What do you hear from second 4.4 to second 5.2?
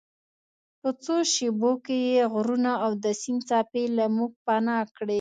پناه کړې.